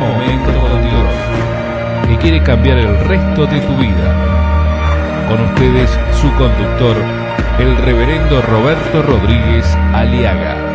[0.00, 5.26] momento con Dios, que quiere cambiar el resto de tu vida.
[5.28, 5.90] Con ustedes,
[6.20, 6.96] su conductor,
[7.58, 10.70] el reverendo Roberto Rodríguez Aliaga.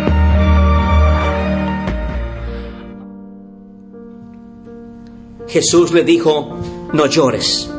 [5.47, 6.57] Jesús le dijo,
[6.93, 7.69] no llores.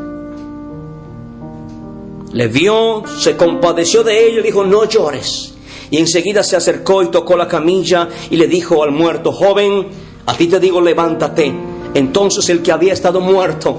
[2.33, 5.55] Le vio, se compadeció de ello y dijo, no llores.
[5.91, 9.87] Y enseguida se acercó y tocó la camilla y le dijo al muerto, joven,
[10.27, 11.55] a ti te digo, levántate.
[11.95, 13.79] Entonces el que había estado muerto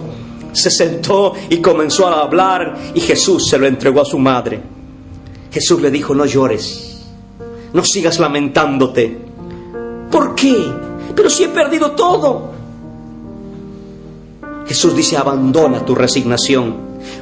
[0.53, 4.61] se sentó y comenzó a hablar y Jesús se lo entregó a su madre.
[5.51, 7.05] Jesús le dijo, no llores,
[7.73, 9.17] no sigas lamentándote.
[10.11, 10.55] ¿Por qué?
[11.15, 12.57] Pero si he perdido todo.
[14.65, 16.75] Jesús dice, abandona tu resignación,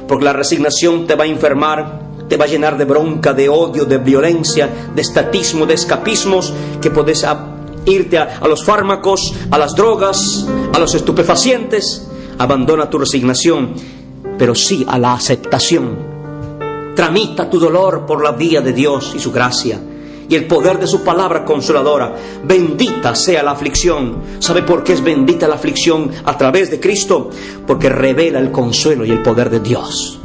[0.08, 3.84] porque la resignación te va a enfermar, te va a llenar de bronca, de odio,
[3.84, 7.24] de violencia, de estatismo, de escapismos, que puedes
[7.86, 12.08] irte a, los fármacos, a las drogas, a los estupefacientes.
[12.38, 13.74] Abandona tu resignación,
[14.38, 16.16] pero sí a la aceptación.
[16.94, 19.80] Tramita tu dolor por la vía de Dios y su gracia
[20.28, 22.14] y el poder de su palabra consoladora.
[22.44, 24.16] Bendita sea la aflicción.
[24.38, 27.30] ¿Sabe por qué es bendita la aflicción a través de Cristo?
[27.66, 30.20] Porque revela el consuelo y el poder de Dios.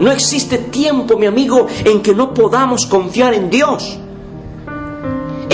[0.00, 3.98] No existe tiempo, mi amigo, en que no podamos confiar en Dios.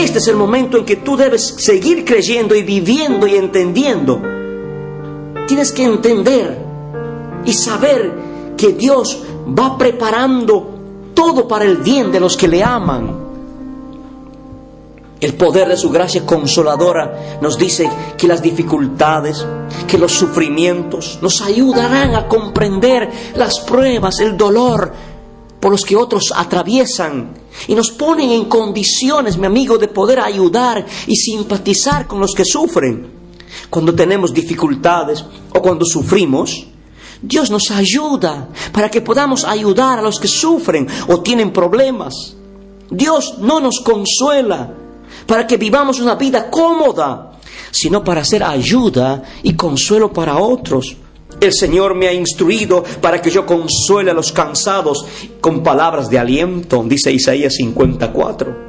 [0.09, 4.23] Este es el momento en que tú debes seguir creyendo y viviendo y entendiendo.
[5.47, 6.59] Tienes que entender
[7.45, 10.67] y saber que Dios va preparando
[11.13, 13.19] todo para el bien de los que le aman.
[15.21, 17.87] El poder de su gracia consoladora nos dice
[18.17, 19.45] que las dificultades,
[19.87, 24.91] que los sufrimientos nos ayudarán a comprender las pruebas, el dolor
[25.61, 30.87] por los que otros atraviesan y nos ponen en condiciones, mi amigo, de poder ayudar
[31.07, 33.19] y simpatizar con los que sufren.
[33.71, 36.67] Cuando tenemos dificultades o cuando sufrimos,
[37.21, 42.37] Dios nos ayuda para que podamos ayudar a los que sufren o tienen problemas.
[42.91, 44.73] Dios no nos consuela
[45.27, 47.33] para que vivamos una vida cómoda,
[47.71, 50.97] sino para hacer ayuda y consuelo para otros.
[51.41, 55.07] El Señor me ha instruido para que yo consuele a los cansados
[55.41, 58.69] con palabras de aliento, dice Isaías 54.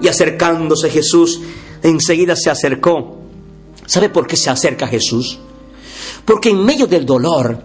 [0.00, 1.40] Y acercándose Jesús,
[1.82, 3.18] enseguida se acercó.
[3.84, 5.38] ¿Sabe por qué se acerca Jesús?
[6.24, 7.62] Porque en medio del dolor,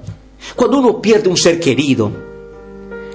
[0.55, 2.11] cuando uno pierde un ser querido,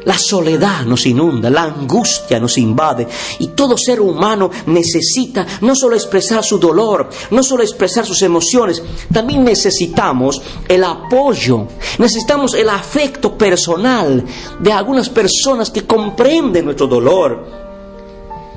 [0.08, 3.06] la soledad nos inunda, la angustia nos invade
[3.40, 8.82] y todo ser humano necesita no solo expresar su dolor, no solo expresar sus emociones,
[9.12, 11.66] también necesitamos el apoyo,
[11.98, 14.24] necesitamos el afecto personal
[14.58, 17.68] de algunas personas que comprenden nuestro dolor.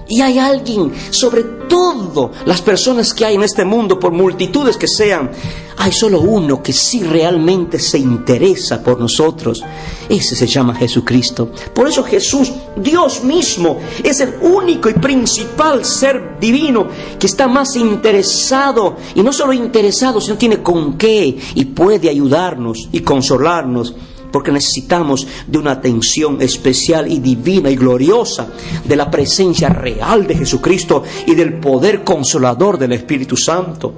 [0.08, 1.44] Y hay alguien, sobre
[1.82, 5.32] todo las personas que hay en este mundo, por multitudes que sean,
[5.78, 9.64] hay solo uno que sí realmente se interesa por nosotros.
[10.08, 11.52] Ese se llama Jesucristo.
[11.74, 16.88] Por eso Jesús, Dios mismo, es el único y principal ser divino
[17.18, 22.90] que está más interesado, y no solo interesado, sino tiene con qué y puede ayudarnos
[22.92, 23.96] y consolarnos
[24.32, 28.48] porque necesitamos de una atención especial y divina y gloriosa
[28.84, 33.94] de la presencia real de Jesucristo y del poder consolador del Espíritu Santo.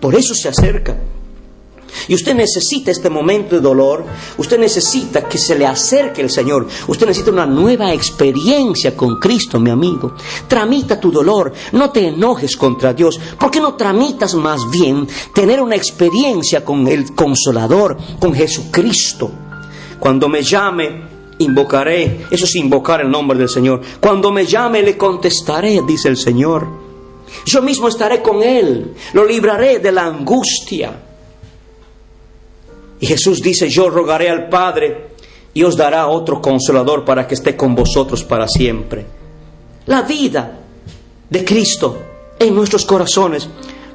[0.00, 0.96] Por eso se acerca.
[2.08, 4.04] Y usted necesita este momento de dolor,
[4.38, 9.58] usted necesita que se le acerque el Señor, usted necesita una nueva experiencia con Cristo,
[9.58, 10.14] mi amigo.
[10.46, 15.60] Tramita tu dolor, no te enojes contra Dios, ¿por qué no tramitas más bien tener
[15.60, 19.45] una experiencia con el Consolador, con Jesucristo?
[19.98, 21.02] Cuando me llame,
[21.38, 22.26] invocaré.
[22.30, 23.80] Eso es invocar el nombre del Señor.
[24.00, 26.66] Cuando me llame, le contestaré, dice el Señor.
[27.44, 28.94] Yo mismo estaré con Él.
[29.12, 31.02] Lo libraré de la angustia.
[33.00, 35.08] Y Jesús dice, yo rogaré al Padre
[35.52, 39.06] y os dará otro consolador para que esté con vosotros para siempre.
[39.86, 40.60] La vida
[41.28, 41.98] de Cristo
[42.38, 43.48] en nuestros corazones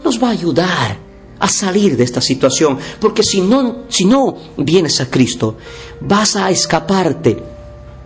[0.03, 1.10] nos va a ayudar
[1.41, 5.57] a salir de esta situación, porque si no, si no vienes a Cristo,
[5.99, 7.35] vas a escaparte,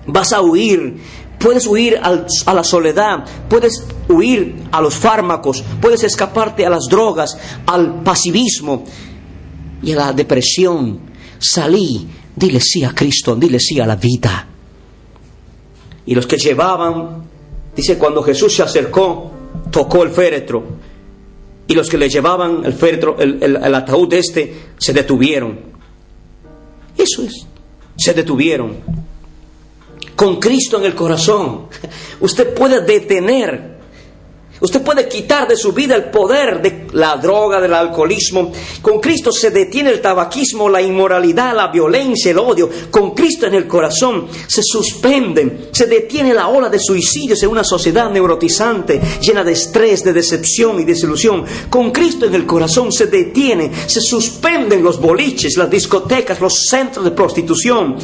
[0.08, 0.98] vas a huir,
[1.38, 7.38] puedes huir a la soledad, puedes huir a los fármacos, puedes escaparte a las drogas,
[7.66, 8.86] al pasivismo
[9.84, 11.02] y a la depresión.
[11.38, 14.48] Salí, dile sí a Cristo, dile sí a la vida.
[16.06, 17.26] Y los que llevaban,
[17.76, 19.30] dice, cuando Jesús se acercó,
[19.72, 20.85] tocó el féretro
[21.68, 25.60] y los que le llevaban el, féretro, el, ataúd este se detuvieron.
[26.98, 27.46] Eso es,
[27.98, 28.78] se detuvieron.
[30.16, 31.68] Con Cristo en el corazón,
[32.20, 33.75] usted puede detener
[34.62, 38.54] Usted puede quitar de su vida el poder de la droga, del alcoholismo.
[38.82, 42.70] Con Cristo se detiene el tabaquismo, la inmoralidad, la violencia, el odio.
[42.90, 47.66] Con Cristo en el corazón se suspenden, se detiene la ola de suicidios en una
[47.66, 51.44] sociedad neurotizante, llena de estrés, de decepción y desilusión.
[51.70, 57.04] Con Cristo en el corazón se detiene, se suspenden los boliches, las discotecas, los centros
[57.04, 57.98] de prostitución.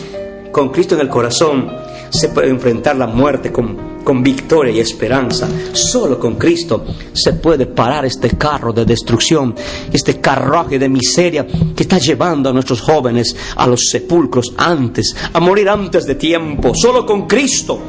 [0.51, 1.71] Con Cristo en el corazón
[2.09, 5.47] se puede enfrentar la muerte con, con victoria y esperanza.
[5.73, 9.55] Solo con Cristo se puede parar este carro de destrucción,
[9.91, 11.45] este carruaje de miseria
[11.75, 16.73] que está llevando a nuestros jóvenes a los sepulcros antes, a morir antes de tiempo.
[16.75, 17.79] Solo con Cristo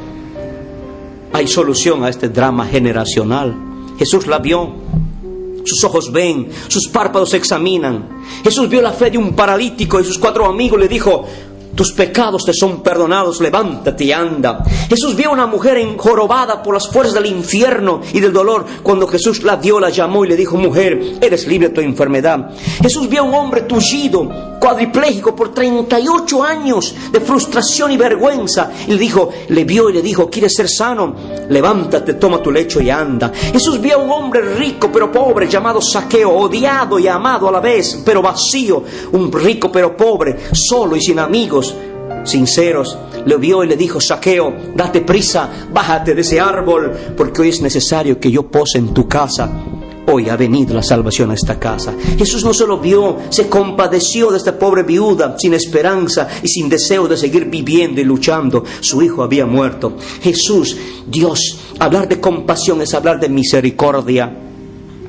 [1.33, 3.55] hay solución a este drama generacional.
[3.99, 4.73] Jesús la vio,
[5.65, 8.23] sus ojos ven, sus párpados examinan.
[8.45, 11.25] Jesús vio la fe de un paralítico y sus cuatro amigos le dijo,
[11.75, 14.63] tus pecados te son perdonados, levántate y anda.
[14.89, 18.67] Jesús vio a una mujer enjorobada por las fuerzas del infierno y del dolor.
[18.83, 22.51] Cuando Jesús la vio, la llamó y le dijo, mujer, eres libre de tu enfermedad.
[22.83, 28.71] Jesús vio a un hombre tullido, cuadripléjico por 38 años de frustración y vergüenza.
[28.87, 31.15] Y le dijo, le vio y le dijo, ¿quieres ser sano?
[31.49, 33.33] Levántate, toma tu lecho y anda.
[33.35, 37.61] Jesús vio a un hombre rico pero pobre llamado Saqueo, odiado y amado a la
[37.61, 38.83] vez, pero vacío.
[39.13, 41.62] Un rico pero pobre, solo y sin amigos
[42.25, 47.49] sinceros, le vio y le dijo, Saqueo, date prisa, bájate de ese árbol, porque hoy
[47.51, 49.51] es necesario que yo pose en tu casa.
[50.05, 51.95] Hoy ha venido la salvación a esta casa.
[52.19, 57.07] Jesús no solo vio, se compadeció de esta pobre viuda sin esperanza y sin deseo
[57.07, 58.65] de seguir viviendo y luchando.
[58.81, 59.97] Su hijo había muerto.
[60.21, 60.77] Jesús,
[61.07, 64.37] Dios, hablar de compasión es hablar de misericordia.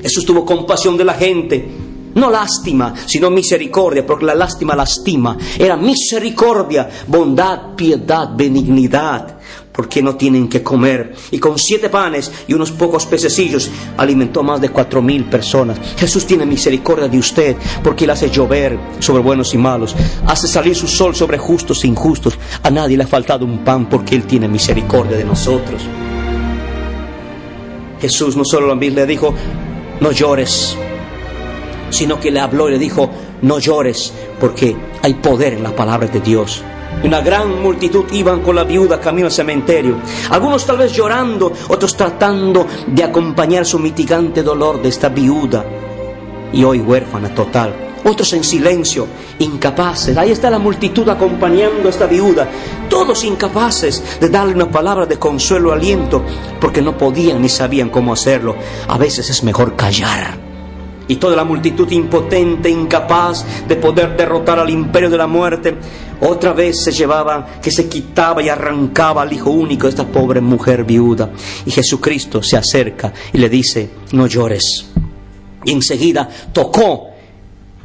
[0.01, 1.67] Jesús tuvo compasión de la gente
[2.15, 5.37] no lástima, sino misericordia, porque la lástima lastima.
[5.57, 9.37] Era misericordia, bondad, piedad, benignidad,
[9.71, 11.13] porque no tienen que comer.
[11.31, 15.79] Y con siete panes y unos pocos pececillos alimentó más de cuatro mil personas.
[15.97, 19.95] Jesús tiene misericordia de usted, porque Él hace llover sobre buenos y malos,
[20.27, 22.37] hace salir su sol sobre justos e injustos.
[22.61, 25.81] A nadie le ha faltado un pan, porque Él tiene misericordia de nosotros.
[27.99, 29.33] Jesús no solo le dijo,
[30.01, 30.77] no llores,
[31.93, 33.09] sino que le habló y le dijo,
[33.41, 36.63] no llores, porque hay poder en la palabra de Dios.
[37.03, 39.97] Una gran multitud iban con la viuda camino al cementerio,
[40.29, 45.65] algunos tal vez llorando, otros tratando de acompañar su mitigante dolor de esta viuda,
[46.53, 47.75] y hoy huérfana total.
[48.05, 49.07] Otros en silencio,
[49.39, 50.17] incapaces.
[50.17, 52.49] Ahí está la multitud acompañando a esta viuda,
[52.89, 56.21] todos incapaces de darle una palabra de consuelo, aliento,
[56.59, 58.55] porque no podían ni sabían cómo hacerlo.
[58.89, 60.42] A veces es mejor callar
[61.07, 65.75] y toda la multitud impotente, incapaz de poder derrotar al imperio de la muerte,
[66.21, 70.39] otra vez se llevaba, que se quitaba y arrancaba al hijo único de esta pobre
[70.39, 71.31] mujer viuda.
[71.65, 74.85] Y Jesucristo se acerca y le dice, no llores.
[75.65, 77.09] Y enseguida tocó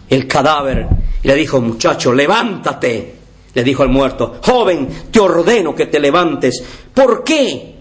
[0.08, 0.86] el cadáver
[1.22, 3.14] y le dijo, muchacho, levántate.
[3.54, 6.62] Le dijo al muerto, joven, te ordeno que te levantes.
[6.94, 7.77] ¿Por qué?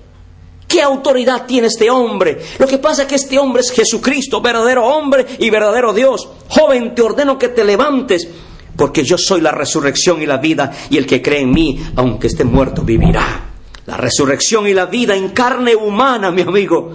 [0.67, 2.39] ¿Qué autoridad tiene este hombre?
[2.59, 6.27] Lo que pasa es que este hombre es Jesucristo, verdadero hombre y verdadero Dios.
[6.49, 8.27] Joven, te ordeno que te levantes,
[8.75, 12.27] porque yo soy la resurrección y la vida, y el que cree en mí, aunque
[12.27, 13.45] esté muerto, vivirá.
[13.85, 16.91] La resurrección y la vida en carne humana, mi amigo.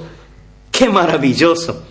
[0.70, 1.82] Qué maravilloso.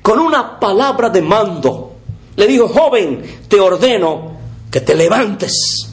[0.00, 1.96] Con una palabra de mando,
[2.36, 4.38] le dijo, joven, te ordeno
[4.70, 5.86] que te levantes.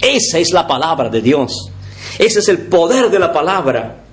[0.00, 1.70] Esa es la palabra de Dios.
[2.18, 4.05] Ese es el poder de la palabra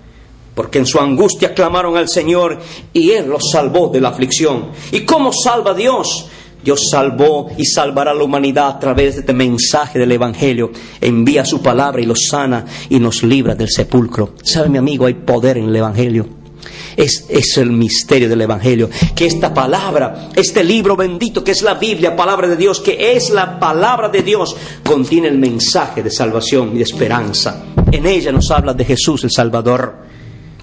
[0.55, 2.59] porque en su angustia clamaron al Señor
[2.93, 4.69] y Él los salvó de la aflicción.
[4.91, 6.27] ¿Y cómo salva Dios?
[6.63, 10.71] Dios salvó y salvará a la humanidad a través de este mensaje del Evangelio.
[11.01, 14.35] Envía su palabra y los sana y nos libra del sepulcro.
[14.43, 15.05] ¿Sabe mi amigo?
[15.05, 16.25] Hay poder en el Evangelio.
[16.95, 21.73] Es, es, el misterio del Evangelio, que esta palabra, este libro bendito que es la
[21.73, 24.55] Biblia, palabra de Dios, que es la palabra de Dios,
[24.85, 27.65] contiene el mensaje de salvación y de esperanza.
[27.91, 30.03] En ella nos habla de Jesús el Salvador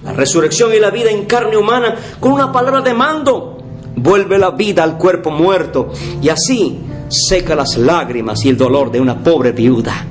[0.03, 3.59] la resurrección y la vida en carne humana con una palabra de mando.
[3.97, 5.93] Vuelve la vida al cuerpo muerto
[6.23, 6.79] y así
[7.09, 10.07] seca las lágrimas y el dolor de una pobre viuda.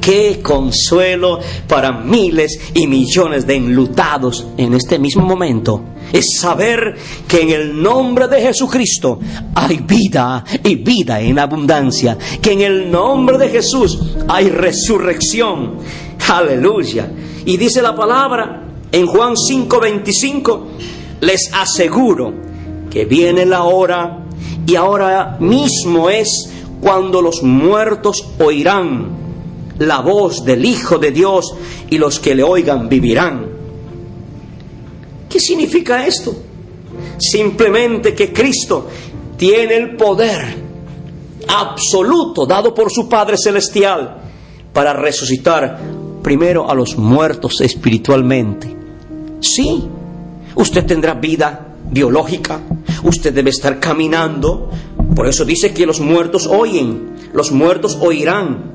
[0.00, 6.96] Qué consuelo para miles y millones de enlutados en este mismo momento es saber
[7.28, 9.20] que en el nombre de Jesucristo
[9.54, 15.76] hay vida y vida en abundancia, que en el nombre de Jesús hay resurrección.
[16.28, 17.10] Aleluya.
[17.44, 20.66] Y dice la palabra en Juan 5:25,
[21.20, 22.32] les aseguro
[22.90, 24.24] que viene la hora
[24.66, 29.18] y ahora mismo es cuando los muertos oirán
[29.78, 31.54] la voz del Hijo de Dios
[31.88, 33.46] y los que le oigan vivirán.
[35.28, 36.34] ¿Qué ¿Qué significa esto?
[37.18, 38.88] Simplemente que Cristo
[39.36, 40.70] tiene el poder
[41.48, 44.20] absoluto dado por su Padre Celestial
[44.72, 45.80] para resucitar
[46.22, 48.79] primero a los muertos espiritualmente.
[49.40, 49.84] Sí,
[50.54, 52.60] usted tendrá vida biológica,
[53.04, 54.70] usted debe estar caminando,
[55.14, 58.70] por eso dice que los muertos oyen, los muertos oirán.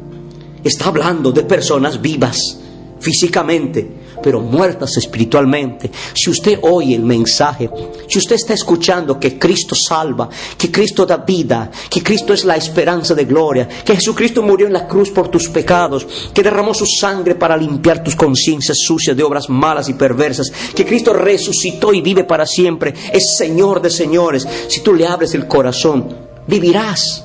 [0.63, 2.59] Está hablando de personas vivas
[2.99, 3.87] físicamente,
[4.21, 5.91] pero muertas espiritualmente.
[6.13, 7.69] Si usted oye el mensaje,
[8.07, 12.55] si usted está escuchando que Cristo salva, que Cristo da vida, que Cristo es la
[12.55, 16.85] esperanza de gloria, que Jesucristo murió en la cruz por tus pecados, que derramó su
[16.85, 22.01] sangre para limpiar tus conciencias sucias de obras malas y perversas, que Cristo resucitó y
[22.01, 26.15] vive para siempre, es Señor de señores, si tú le abres el corazón,
[26.47, 27.23] vivirás,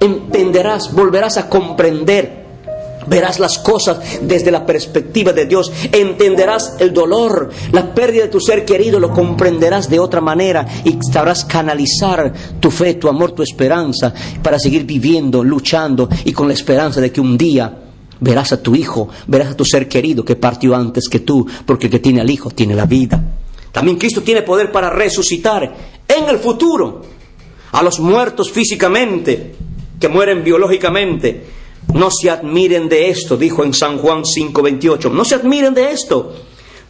[0.00, 2.43] entenderás, volverás a comprender
[3.06, 5.72] Verás las cosas desde la perspectiva de Dios.
[5.92, 10.98] Entenderás el dolor, la pérdida de tu ser querido, lo comprenderás de otra manera y
[11.12, 16.54] sabrás canalizar tu fe, tu amor, tu esperanza para seguir viviendo, luchando y con la
[16.54, 17.78] esperanza de que un día
[18.20, 21.86] verás a tu hijo, verás a tu ser querido que partió antes que tú, porque
[21.86, 23.22] el que tiene al hijo tiene la vida.
[23.72, 25.74] También Cristo tiene poder para resucitar
[26.06, 27.02] en el futuro
[27.72, 29.54] a los muertos físicamente,
[29.98, 31.53] que mueren biológicamente
[31.94, 35.10] no se admiren de esto, dijo en San Juan 5:28.
[35.10, 36.34] No se admiren de esto,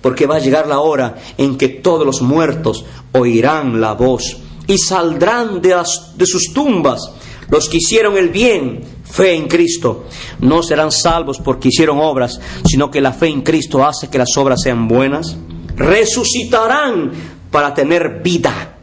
[0.01, 4.79] porque va a llegar la hora en que todos los muertos oirán la voz y
[4.79, 5.77] saldrán de,
[6.17, 7.13] de sus tumbas
[7.51, 10.07] los que hicieron el bien, fe en Cristo.
[10.41, 14.35] No serán salvos porque hicieron obras, sino que la fe en Cristo hace que las
[14.39, 15.37] obras sean buenas.
[15.77, 17.13] Resucitarán
[17.51, 18.79] para tener vida.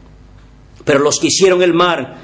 [0.84, 2.16] Pero los que hicieron el mal,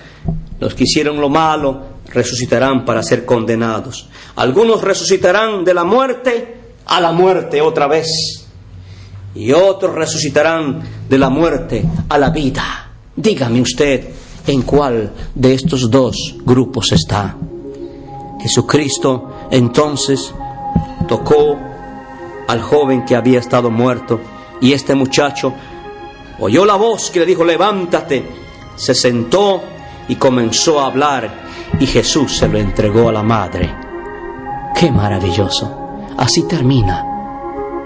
[0.61, 4.08] los que hicieron lo malo, resucitarán para ser condenados.
[4.36, 8.06] Algunos resucitarán de la muerte a la muerte otra vez.
[9.34, 12.92] Y otros resucitarán de la muerte a la vida.
[13.14, 14.08] Dígame usted
[14.46, 17.36] en cuál de estos dos grupos está.
[18.40, 20.32] Jesucristo entonces
[21.06, 21.58] tocó
[22.46, 24.20] al joven que había estado muerto
[24.60, 25.52] y este muchacho
[26.40, 28.24] oyó la voz que le dijo, levántate,
[28.76, 29.60] se sentó
[30.08, 31.48] y comenzó a hablar
[31.80, 33.75] y Jesús se lo entregó a la madre.
[34.75, 35.88] ¡Qué maravilloso!
[36.16, 37.04] Así termina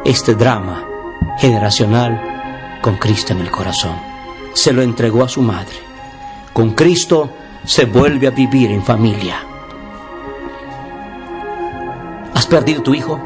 [0.04, 0.84] este drama
[1.38, 3.94] generacional con Cristo en el corazón.
[4.54, 5.76] Se lo entregó a su madre.
[6.52, 7.30] Con Cristo
[7.64, 9.36] se vuelve a vivir en familia.
[12.34, 13.18] ¿Has perdido tu hijo?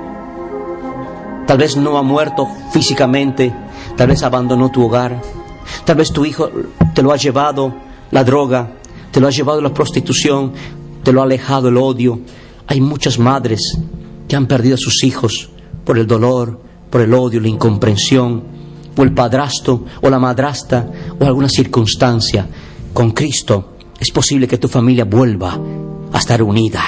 [1.47, 3.53] Tal vez no ha muerto físicamente,
[3.97, 5.21] tal vez abandonó tu hogar,
[5.85, 6.51] tal vez tu hijo
[6.93, 7.73] te lo ha llevado
[8.11, 8.71] la droga,
[9.17, 10.53] te lo ha llevado la prostitución,
[11.03, 12.21] te lo ha alejado el odio.
[12.67, 13.79] Hay muchas madres
[14.29, 15.49] que han perdido a sus hijos
[15.87, 18.45] por el dolor, por el odio, la incomprensión,
[18.95, 22.47] o el padrastro o la madrastra o alguna circunstancia.
[22.93, 25.59] Con Cristo es posible que tu familia vuelva
[26.13, 26.83] a estar unida.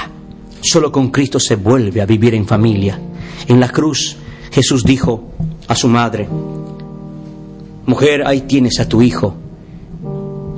[0.60, 3.00] Solo con Cristo se vuelve a vivir en familia.
[3.46, 4.18] En la cruz
[4.52, 5.32] Jesús dijo
[5.66, 6.28] a su madre,
[7.86, 9.34] mujer, ahí tienes a tu hijo.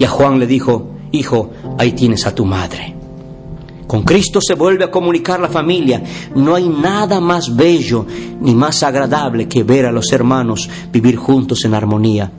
[0.01, 2.95] Y a Juan le dijo, hijo, ahí tienes a tu madre.
[3.87, 6.01] Con Cristo se vuelve a comunicar la familia.
[6.37, 8.07] No hay nada más bello
[8.41, 12.31] ni más agradable que ver a los hermanos vivir juntos en armonía.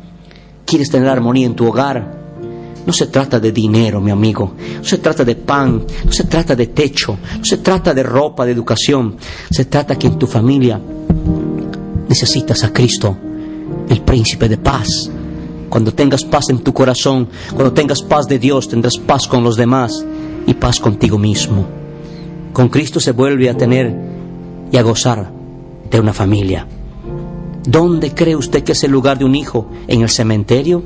[0.65, 2.21] ¿Quieres tener armonía en tu hogar?
[2.85, 4.53] No se trata de dinero, mi amigo.
[4.77, 5.85] No se trata de pan.
[6.05, 7.17] No se trata de techo.
[7.37, 9.17] No se trata de ropa, de educación.
[9.49, 10.79] Se trata que en tu familia
[12.07, 13.17] necesitas a Cristo,
[13.89, 15.09] el príncipe de paz,
[15.71, 19.55] cuando tengas paz en tu corazón, cuando tengas paz de Dios, tendrás paz con los
[19.55, 20.05] demás
[20.45, 21.65] y paz contigo mismo.
[22.51, 23.95] Con Cristo se vuelve a tener
[24.69, 25.31] y a gozar
[25.89, 26.67] de una familia.
[27.63, 29.69] ¿Dónde cree usted que es el lugar de un hijo?
[29.87, 30.83] ¿En el cementerio?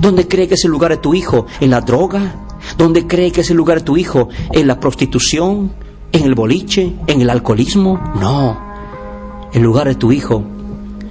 [0.00, 1.46] ¿Dónde cree que es el lugar de tu hijo?
[1.60, 2.46] ¿En la droga?
[2.76, 4.28] ¿Dónde cree que es el lugar de tu hijo?
[4.52, 5.72] ¿En la prostitución?
[6.12, 6.94] ¿En el boliche?
[7.08, 8.00] ¿En el alcoholismo?
[8.20, 8.56] No.
[9.52, 10.44] El lugar de tu hijo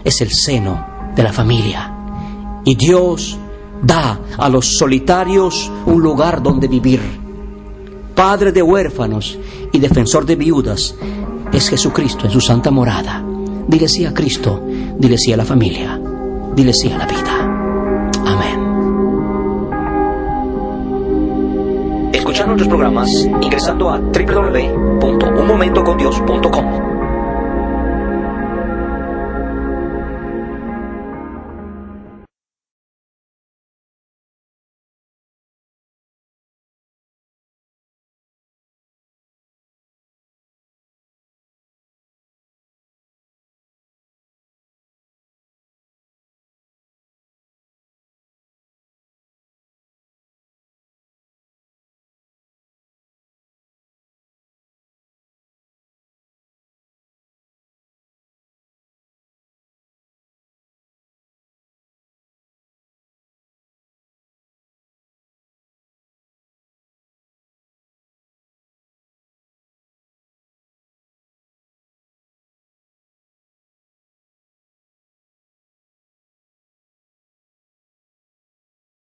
[0.05, 1.96] es el seno de la familia.
[2.67, 3.39] Y Dios
[3.81, 6.99] da a los solitarios un lugar donde vivir.
[8.13, 9.39] Padre de huérfanos
[9.71, 10.93] y defensor de viudas
[11.53, 13.23] es Jesucristo en su santa morada.
[13.69, 14.61] Dile sí a Cristo,
[14.97, 15.97] dile sí a la familia,
[16.57, 18.11] dile sí a la vida.
[18.25, 18.59] Amén.
[22.11, 23.09] Escuchar nuestros programas
[23.41, 26.96] ingresando a www.unmomentocondios.com.